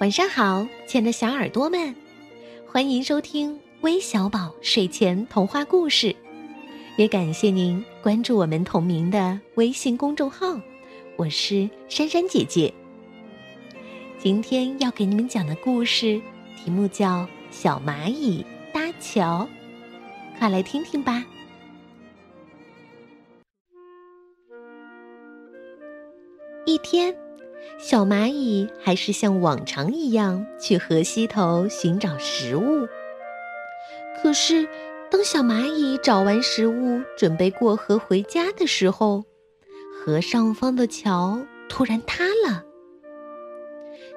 [0.00, 1.94] 晚上好，亲爱的小耳朵们，
[2.66, 6.14] 欢迎收听微小宝睡前童话故事，
[6.96, 10.60] 也感谢您关注我们同名的微信公众号。
[11.16, 12.74] 我是珊珊姐姐。
[14.18, 16.20] 今天要给你们讲的故事
[16.56, 17.20] 题目叫
[17.52, 19.48] 《小蚂蚁搭桥》，
[20.38, 21.24] 快来听听吧。
[26.66, 27.23] 一天。
[27.78, 32.86] 小蚂蚁还是像往常一样去河西头寻找食物。
[34.22, 34.66] 可是，
[35.10, 39.24] 当小蚂蚁找完食物，准备过河回家的时候，
[39.92, 42.64] 河上方的桥突然塌了。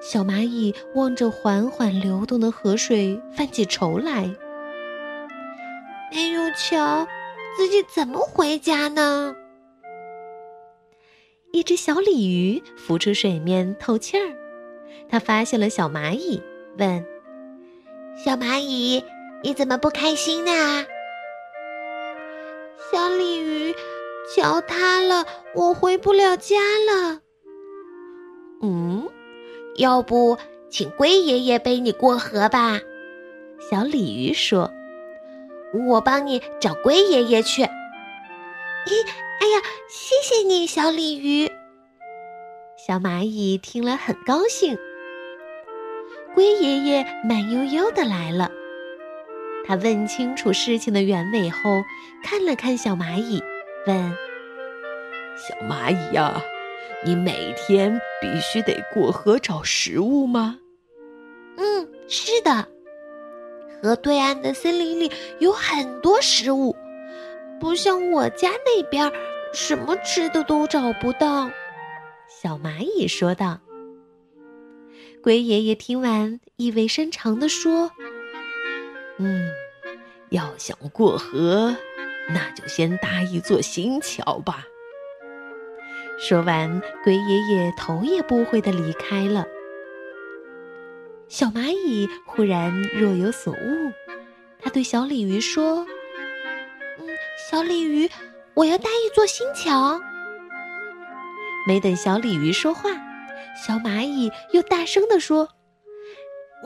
[0.00, 4.34] 小蚂蚁望着缓缓流动的河水，犯起愁来
[6.14, 7.06] ：“没有桥，
[7.56, 9.34] 自己怎么回家呢？”
[11.50, 14.36] 一只小鲤鱼浮出水面透气儿，
[15.08, 16.42] 它发现了小蚂蚁，
[16.78, 17.04] 问
[18.22, 19.02] ：“小蚂蚁，
[19.42, 20.52] 你怎么不开心呢？”
[22.92, 23.74] 小鲤鱼，
[24.34, 27.20] 桥塌了，我回不了家了。
[28.60, 29.08] 嗯，
[29.76, 30.36] 要不
[30.68, 32.78] 请龟爷爷背你过河吧？
[33.70, 34.70] 小鲤鱼说
[35.88, 37.66] ：“我帮你找龟爷爷去。”
[38.86, 39.06] 咦，
[39.40, 41.50] 哎呀，谢谢你，小鲤鱼。
[42.76, 44.78] 小蚂蚁听了很高兴。
[46.34, 48.50] 龟爷爷慢悠悠的来了，
[49.66, 51.82] 他问清楚事情的原委后，
[52.22, 53.42] 看了看小蚂蚁，
[53.86, 54.16] 问
[55.36, 56.40] ：“小蚂蚁呀，
[57.04, 60.58] 你每天必须得过河找食物吗
[61.58, 62.68] ？”“嗯，是的。
[63.82, 65.10] 河对岸的森林里
[65.40, 66.74] 有很多食物。”
[67.60, 69.10] 不像我家那边，
[69.52, 71.50] 什么吃的都找不到。”
[72.28, 73.60] 小蚂蚁说道。
[75.22, 77.90] 龟爷爷听完，意味深长地说
[79.18, 79.50] ：“嗯，
[80.30, 81.74] 要想过河，
[82.28, 84.64] 那就先搭一座新桥吧。”
[86.20, 89.46] 说完，龟爷爷头也不回地离开了。
[91.28, 93.92] 小蚂蚁忽然若有所悟，
[94.60, 95.84] 他对小鲤鱼说。
[97.50, 98.10] 小鲤鱼，
[98.52, 99.98] 我要搭一座新桥。
[101.66, 102.90] 没等小鲤鱼说话，
[103.56, 105.48] 小蚂蚁又大声地说：“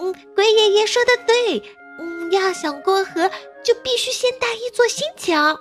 [0.01, 1.63] 嗯，龟爷爷说的对，
[2.01, 3.31] 嗯，要想过河，
[3.63, 5.61] 就必须先搭一座新桥。”“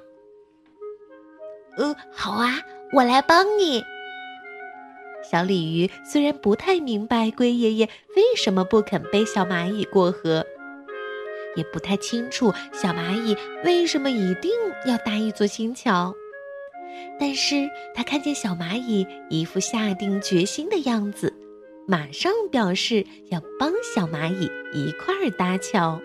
[1.77, 2.59] 嗯，好啊，
[2.91, 3.83] 我来帮你。”
[5.23, 10.43] 小鲤鱼虽然不太明白龟爷爷为什么不肯背小蚂蚁过河。
[11.55, 14.51] 也不太清楚小蚂蚁为什么一定
[14.87, 16.15] 要搭一座新桥，
[17.19, 21.33] 但是他看见小蚂蚁一副下定决心的样子，
[21.87, 26.01] 马上表示要帮小蚂蚁一块搭桥。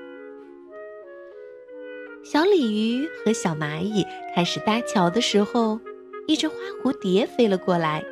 [2.25, 4.05] 小鲤鱼和小蚂蚁
[4.35, 5.79] 开始搭桥的时候，
[6.27, 8.05] 一只花蝴蝶飞了过来。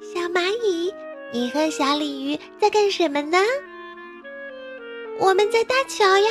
[0.00, 0.92] 小蚂蚁，
[1.32, 3.38] 你和小鲤鱼在干什么呢？
[5.20, 6.30] 我们在搭桥呀，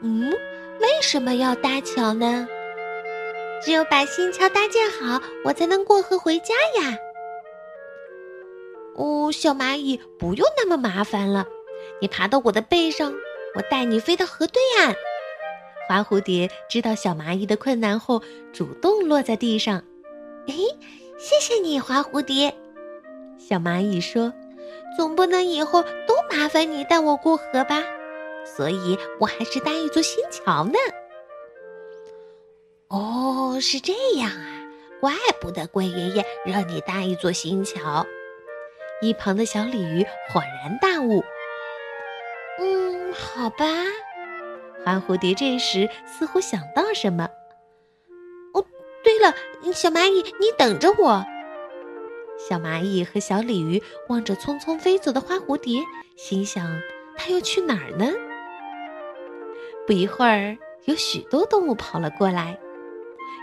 [0.00, 0.30] 嗯，
[0.80, 2.48] 为什么要搭桥呢？
[3.62, 6.96] 只有把新桥搭建好，我才能过河回家呀。
[8.96, 11.46] 哦，小蚂蚁，不用那么麻烦了，
[12.00, 13.12] 你爬到我的背上，
[13.54, 14.96] 我带你飞到河对岸。
[15.86, 18.22] 花蝴蝶知道小蚂蚁的困难后，
[18.54, 19.84] 主动落在地上。
[20.48, 20.54] 哎，
[21.18, 22.54] 谢谢你，花蝴蝶。
[23.38, 24.32] 小蚂蚁说。
[24.96, 27.82] 总不能以后都麻烦你带我过河吧，
[28.44, 30.78] 所以我还是搭一座新桥呢。
[32.88, 34.62] 哦，是这样啊，
[35.00, 38.06] 怪不得龟爷爷让你搭一座新桥。
[39.02, 41.22] 一旁的小鲤鱼恍然大悟。
[42.58, 43.64] 嗯，好吧。
[44.84, 47.28] 花蝴蝶这时似乎想到什么。
[48.54, 48.64] 哦，
[49.02, 49.34] 对了，
[49.72, 51.24] 小蚂蚁，你等着我。
[52.48, 55.82] 小蚂蚁和小鲤鱼望着匆匆飞走的花蝴蝶，
[56.16, 56.80] 心想
[57.16, 58.12] ：“它又去哪儿呢？”
[59.86, 60.56] 不一会儿，
[60.86, 62.58] 有许多动物跑了过来。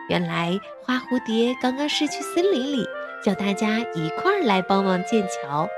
[0.09, 2.85] 原来，花蝴蝶刚刚是去森林里，
[3.23, 5.69] 叫大家一块儿来帮忙建桥。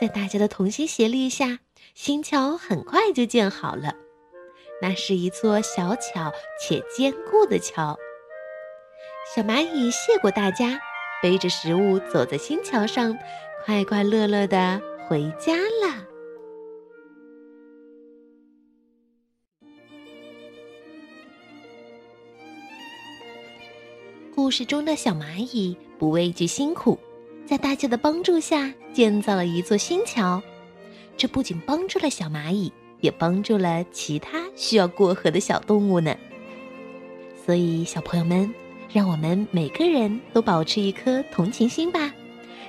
[0.00, 1.58] 在大家的同心协力下，
[1.94, 3.94] 新桥很快就建好了。
[4.80, 7.96] 那是一座小巧且坚固的桥。
[9.34, 10.80] 小蚂蚁谢过大家。
[11.24, 13.16] 背着食物走在新桥上，
[13.64, 14.78] 快快乐乐的
[15.08, 16.04] 回家了。
[24.34, 26.98] 故事中的小蚂蚁不畏惧辛苦，
[27.46, 30.42] 在大家的帮助下建造了一座新桥。
[31.16, 32.70] 这不仅帮助了小蚂蚁，
[33.00, 36.14] 也帮助了其他需要过河的小动物呢。
[37.46, 38.54] 所以，小朋友们，
[38.94, 42.14] 让我们每个人都保持一颗同情心吧。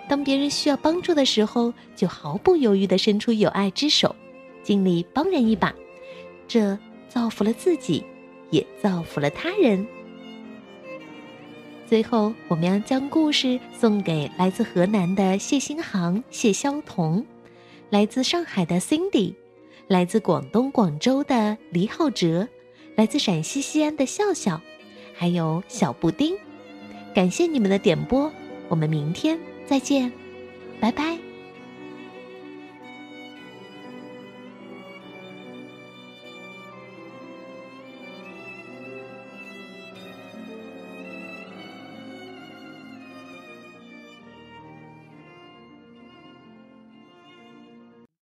[0.10, 4.16] 当别人需要帮助的时候，就毫不犹豫地伸出友爱之手，
[4.64, 5.72] 尽力帮人一把。
[6.48, 6.76] 这
[7.08, 8.04] 造福了自己，
[8.50, 9.86] 也造福了他人。
[11.86, 17.24] 最后，我们要将故事送给来自河南的谢新航、谢肖彤，
[17.92, 19.36] 来自上海的 Cindy，
[19.88, 22.48] 来自广东广州的黎浩哲，
[22.96, 24.60] 来自陕西西安的笑笑，
[25.16, 26.36] 还有小布丁。
[27.14, 28.32] 感谢你们的点播，
[28.68, 29.40] 我们明天。
[29.66, 30.12] 再见，
[30.80, 31.25] 拜拜。